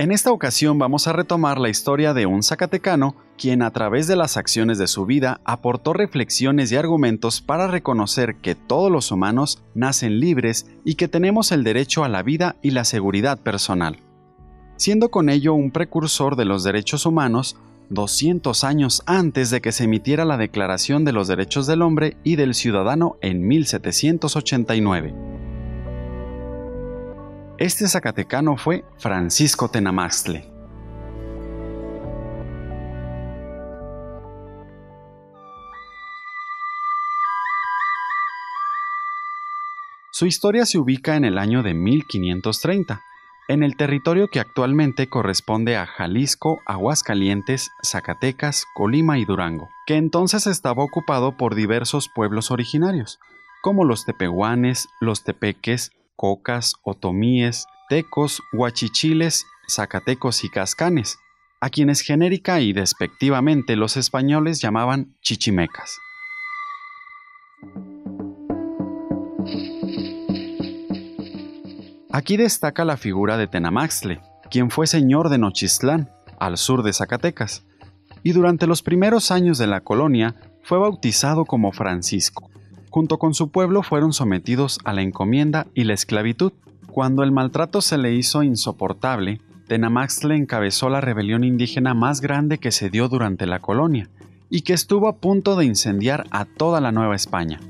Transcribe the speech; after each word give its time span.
En 0.00 0.12
esta 0.12 0.32
ocasión 0.32 0.78
vamos 0.78 1.06
a 1.06 1.12
retomar 1.12 1.58
la 1.58 1.68
historia 1.68 2.14
de 2.14 2.24
un 2.24 2.42
zacatecano 2.42 3.16
quien 3.36 3.60
a 3.60 3.70
través 3.70 4.06
de 4.06 4.16
las 4.16 4.38
acciones 4.38 4.78
de 4.78 4.86
su 4.86 5.04
vida 5.04 5.42
aportó 5.44 5.92
reflexiones 5.92 6.72
y 6.72 6.76
argumentos 6.76 7.42
para 7.42 7.66
reconocer 7.66 8.36
que 8.36 8.54
todos 8.54 8.90
los 8.90 9.12
humanos 9.12 9.62
nacen 9.74 10.18
libres 10.18 10.64
y 10.86 10.94
que 10.94 11.06
tenemos 11.06 11.52
el 11.52 11.64
derecho 11.64 12.02
a 12.02 12.08
la 12.08 12.22
vida 12.22 12.56
y 12.62 12.70
la 12.70 12.84
seguridad 12.84 13.38
personal, 13.40 13.98
siendo 14.76 15.10
con 15.10 15.28
ello 15.28 15.52
un 15.52 15.70
precursor 15.70 16.34
de 16.34 16.46
los 16.46 16.64
derechos 16.64 17.04
humanos 17.04 17.58
200 17.90 18.64
años 18.64 19.02
antes 19.04 19.50
de 19.50 19.60
que 19.60 19.70
se 19.70 19.84
emitiera 19.84 20.24
la 20.24 20.38
Declaración 20.38 21.04
de 21.04 21.12
los 21.12 21.28
Derechos 21.28 21.66
del 21.66 21.82
Hombre 21.82 22.16
y 22.24 22.36
del 22.36 22.54
Ciudadano 22.54 23.16
en 23.20 23.46
1789. 23.46 25.29
Este 27.60 27.86
zacatecano 27.86 28.56
fue 28.56 28.86
Francisco 28.96 29.68
Tenamaxtle. 29.68 30.50
Su 40.10 40.24
historia 40.24 40.64
se 40.64 40.78
ubica 40.78 41.16
en 41.16 41.26
el 41.26 41.36
año 41.36 41.62
de 41.62 41.74
1530, 41.74 43.02
en 43.48 43.62
el 43.62 43.76
territorio 43.76 44.28
que 44.28 44.40
actualmente 44.40 45.10
corresponde 45.10 45.76
a 45.76 45.84
Jalisco, 45.84 46.62
Aguascalientes, 46.64 47.72
Zacatecas, 47.84 48.64
Colima 48.72 49.18
y 49.18 49.26
Durango, 49.26 49.68
que 49.86 49.96
entonces 49.96 50.46
estaba 50.46 50.82
ocupado 50.82 51.36
por 51.36 51.54
diversos 51.54 52.08
pueblos 52.08 52.50
originarios, 52.50 53.20
como 53.60 53.84
los 53.84 54.06
tepehuanes, 54.06 54.88
los 55.02 55.24
tepeques, 55.24 55.92
cocas, 56.20 56.74
otomíes, 56.82 57.66
tecos, 57.88 58.42
huachichiles, 58.52 59.46
zacatecos 59.66 60.44
y 60.44 60.50
cascanes, 60.50 61.18
a 61.62 61.70
quienes 61.70 62.02
genérica 62.02 62.60
y 62.60 62.74
despectivamente 62.74 63.74
los 63.74 63.96
españoles 63.96 64.60
llamaban 64.60 65.16
chichimecas. 65.22 65.98
Aquí 72.12 72.36
destaca 72.36 72.84
la 72.84 72.98
figura 72.98 73.38
de 73.38 73.46
Tenamaxtle, 73.46 74.20
quien 74.50 74.70
fue 74.70 74.86
señor 74.86 75.30
de 75.30 75.38
Nochistlán, 75.38 76.10
al 76.38 76.58
sur 76.58 76.82
de 76.82 76.92
Zacatecas, 76.92 77.64
y 78.22 78.32
durante 78.32 78.66
los 78.66 78.82
primeros 78.82 79.30
años 79.30 79.56
de 79.56 79.68
la 79.68 79.80
colonia 79.80 80.34
fue 80.64 80.76
bautizado 80.76 81.46
como 81.46 81.72
Francisco. 81.72 82.50
Junto 82.90 83.18
con 83.18 83.34
su 83.34 83.50
pueblo 83.50 83.84
fueron 83.84 84.12
sometidos 84.12 84.80
a 84.84 84.92
la 84.92 85.02
encomienda 85.02 85.68
y 85.74 85.84
la 85.84 85.94
esclavitud. 85.94 86.52
Cuando 86.88 87.22
el 87.22 87.30
maltrato 87.30 87.80
se 87.82 87.96
le 87.96 88.14
hizo 88.14 88.42
insoportable, 88.42 89.40
Tenamaxtle 89.68 90.34
encabezó 90.34 90.88
la 90.88 91.00
rebelión 91.00 91.44
indígena 91.44 91.94
más 91.94 92.20
grande 92.20 92.58
que 92.58 92.72
se 92.72 92.90
dio 92.90 93.08
durante 93.08 93.46
la 93.46 93.60
colonia, 93.60 94.10
y 94.50 94.62
que 94.62 94.72
estuvo 94.72 95.06
a 95.06 95.16
punto 95.16 95.54
de 95.54 95.66
incendiar 95.66 96.26
a 96.32 96.44
toda 96.44 96.80
la 96.80 96.90
Nueva 96.90 97.14
España. 97.14 97.60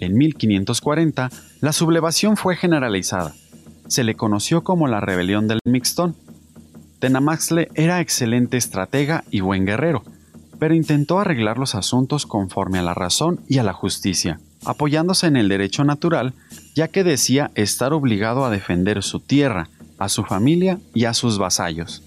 En 0.00 0.16
1540, 0.16 1.30
la 1.60 1.72
sublevación 1.72 2.38
fue 2.38 2.56
generalizada. 2.56 3.34
Se 3.88 4.04
le 4.04 4.14
conoció 4.14 4.64
como 4.64 4.88
la 4.88 5.00
rebelión 5.00 5.48
del 5.48 5.60
Mixtón. 5.66 6.16
Tenamaxle 7.02 7.68
era 7.74 8.00
excelente 8.00 8.56
estratega 8.56 9.24
y 9.28 9.40
buen 9.40 9.66
guerrero, 9.66 10.04
pero 10.60 10.72
intentó 10.72 11.18
arreglar 11.18 11.58
los 11.58 11.74
asuntos 11.74 12.26
conforme 12.26 12.78
a 12.78 12.82
la 12.82 12.94
razón 12.94 13.40
y 13.48 13.58
a 13.58 13.64
la 13.64 13.72
justicia, 13.72 14.38
apoyándose 14.64 15.26
en 15.26 15.36
el 15.36 15.48
derecho 15.48 15.82
natural, 15.82 16.32
ya 16.76 16.86
que 16.86 17.02
decía 17.02 17.50
estar 17.56 17.92
obligado 17.92 18.44
a 18.44 18.50
defender 18.50 19.02
su 19.02 19.18
tierra, 19.18 19.68
a 19.98 20.08
su 20.08 20.22
familia 20.22 20.78
y 20.94 21.06
a 21.06 21.12
sus 21.12 21.38
vasallos. 21.38 22.04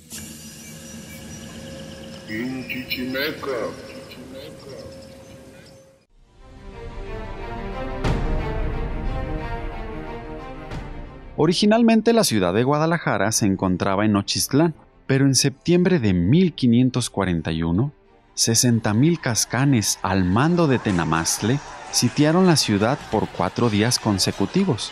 Originalmente 11.35 12.13
la 12.13 12.23
ciudad 12.23 12.53
de 12.53 12.63
Guadalajara 12.63 13.33
se 13.33 13.45
encontraba 13.45 14.05
en 14.05 14.13
Nochistlán, 14.13 14.73
pero 15.07 15.25
en 15.25 15.35
septiembre 15.35 15.99
de 15.99 16.13
1541, 16.13 17.91
60.000 18.35 19.19
cascanes 19.19 19.99
al 20.01 20.25
mando 20.25 20.67
de 20.67 20.79
Tenamaztle 20.79 21.59
sitiaron 21.91 22.45
la 22.45 22.55
ciudad 22.55 22.97
por 23.11 23.27
cuatro 23.29 23.69
días 23.69 23.99
consecutivos, 23.99 24.91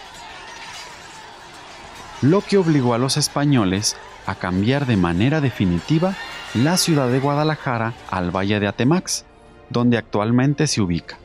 lo 2.22 2.42
que 2.42 2.58
obligó 2.58 2.94
a 2.94 2.98
los 2.98 3.18
españoles 3.18 3.98
a 4.26 4.36
cambiar 4.36 4.86
de 4.86 4.96
manera 4.96 5.42
definitiva 5.42 6.16
la 6.54 6.78
ciudad 6.78 7.10
de 7.10 7.20
Guadalajara 7.20 7.94
al 8.10 8.32
valle 8.32 8.60
de 8.60 8.68
Atemax, 8.68 9.26
donde 9.70 9.98
actualmente 9.98 10.68
se 10.68 10.82
ubica. 10.82 11.18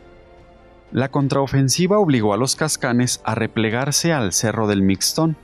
La 0.91 1.10
contraofensiva 1.10 1.98
obligó 1.98 2.32
a 2.32 2.38
los 2.38 2.56
cascanes 2.56 3.21
a 3.25 3.34
replegarse 3.34 4.12
al 4.12 4.32
Cerro 4.32 4.66
del 4.66 4.82
Mixtón 4.82 5.37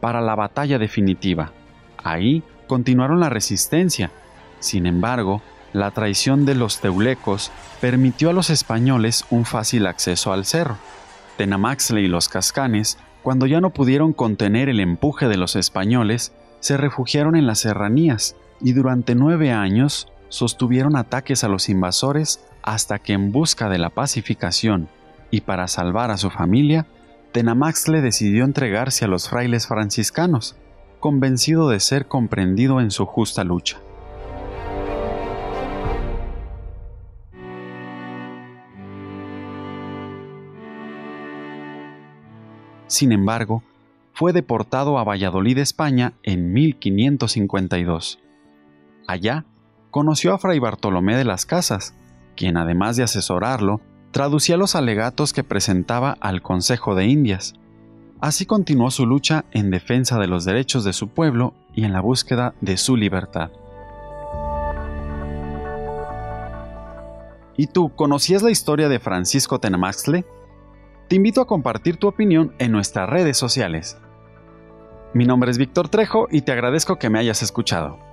para 0.00 0.20
la 0.20 0.34
batalla 0.34 0.78
definitiva. 0.78 1.52
Ahí 1.96 2.44
continuaron 2.70 3.18
la 3.18 3.30
resistencia. 3.30 4.12
Sin 4.60 4.86
embargo, 4.86 5.42
la 5.72 5.90
traición 5.90 6.46
de 6.46 6.54
los 6.54 6.80
teulecos 6.80 7.50
permitió 7.80 8.30
a 8.30 8.32
los 8.32 8.48
españoles 8.48 9.24
un 9.28 9.44
fácil 9.44 9.88
acceso 9.88 10.32
al 10.32 10.44
cerro. 10.44 10.76
Tenamaxle 11.36 12.00
y 12.00 12.06
los 12.06 12.28
cascanes, 12.28 12.96
cuando 13.24 13.46
ya 13.46 13.60
no 13.60 13.70
pudieron 13.70 14.12
contener 14.12 14.68
el 14.68 14.78
empuje 14.78 15.26
de 15.26 15.36
los 15.36 15.56
españoles, 15.56 16.32
se 16.60 16.76
refugiaron 16.76 17.34
en 17.34 17.48
las 17.48 17.58
serranías 17.58 18.36
y 18.60 18.72
durante 18.72 19.16
nueve 19.16 19.50
años 19.50 20.06
sostuvieron 20.28 20.94
ataques 20.94 21.42
a 21.42 21.48
los 21.48 21.68
invasores 21.68 22.38
hasta 22.62 23.00
que 23.00 23.14
en 23.14 23.32
busca 23.32 23.68
de 23.68 23.78
la 23.78 23.90
pacificación 23.90 24.88
y 25.32 25.40
para 25.40 25.66
salvar 25.66 26.12
a 26.12 26.18
su 26.18 26.30
familia, 26.30 26.86
Tenamaxle 27.32 28.00
decidió 28.00 28.44
entregarse 28.44 29.06
a 29.06 29.08
los 29.08 29.28
frailes 29.28 29.66
franciscanos, 29.66 30.54
convencido 31.00 31.68
de 31.68 31.80
ser 31.80 32.06
comprendido 32.06 32.80
en 32.80 32.90
su 32.90 33.06
justa 33.06 33.42
lucha. 33.42 33.80
Sin 42.86 43.12
embargo, 43.12 43.62
fue 44.12 44.32
deportado 44.32 44.98
a 44.98 45.04
Valladolid, 45.04 45.58
España, 45.58 46.12
en 46.22 46.52
1552. 46.52 48.18
Allá 49.06 49.44
conoció 49.90 50.34
a 50.34 50.38
Fray 50.38 50.58
Bartolomé 50.58 51.16
de 51.16 51.24
las 51.24 51.46
Casas, 51.46 51.94
quien 52.36 52.56
además 52.56 52.96
de 52.96 53.04
asesorarlo, 53.04 53.80
traducía 54.10 54.56
los 54.56 54.74
alegatos 54.74 55.32
que 55.32 55.44
presentaba 55.44 56.16
al 56.20 56.42
Consejo 56.42 56.94
de 56.94 57.06
Indias. 57.06 57.54
Así 58.20 58.44
continuó 58.44 58.90
su 58.90 59.06
lucha 59.06 59.46
en 59.50 59.70
defensa 59.70 60.18
de 60.18 60.26
los 60.26 60.44
derechos 60.44 60.84
de 60.84 60.92
su 60.92 61.08
pueblo 61.08 61.54
y 61.74 61.84
en 61.84 61.94
la 61.94 62.02
búsqueda 62.02 62.54
de 62.60 62.76
su 62.76 62.96
libertad. 62.96 63.50
¿Y 67.56 67.66
tú 67.68 67.94
conocías 67.94 68.42
la 68.42 68.50
historia 68.50 68.90
de 68.90 69.00
Francisco 69.00 69.58
Tenamaxtle? 69.58 70.26
Te 71.08 71.16
invito 71.16 71.40
a 71.40 71.46
compartir 71.46 71.96
tu 71.96 72.08
opinión 72.08 72.54
en 72.58 72.72
nuestras 72.72 73.08
redes 73.08 73.38
sociales. 73.38 73.96
Mi 75.14 75.24
nombre 75.24 75.50
es 75.50 75.58
Víctor 75.58 75.88
Trejo 75.88 76.28
y 76.30 76.42
te 76.42 76.52
agradezco 76.52 76.96
que 76.96 77.10
me 77.10 77.18
hayas 77.18 77.42
escuchado. 77.42 78.09